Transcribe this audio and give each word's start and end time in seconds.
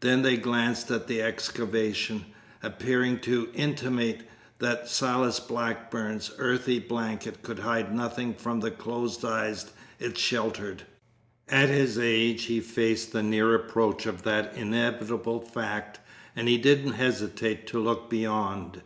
Then 0.00 0.20
they 0.20 0.36
glanced 0.36 0.90
at 0.90 1.06
the 1.06 1.22
excavation, 1.22 2.26
appearing 2.62 3.20
to 3.20 3.48
intimate 3.54 4.28
that 4.58 4.86
Silas 4.86 5.40
Blackburn's 5.40 6.30
earthy 6.36 6.78
blanket 6.78 7.40
could 7.40 7.60
hide 7.60 7.94
nothing 7.94 8.34
from 8.34 8.60
the 8.60 8.70
closed 8.70 9.24
eyes 9.24 9.70
it 9.98 10.18
sheltered. 10.18 10.82
At 11.48 11.70
his 11.70 11.98
age 11.98 12.42
he 12.44 12.60
faced 12.60 13.12
the 13.12 13.22
near 13.22 13.54
approach 13.54 14.04
of 14.04 14.24
that 14.24 14.54
inevitable 14.54 15.40
fact, 15.40 16.00
and 16.36 16.48
he 16.48 16.58
didn't 16.58 16.92
hesitate 16.92 17.66
to 17.68 17.80
look 17.82 18.10
beyond. 18.10 18.82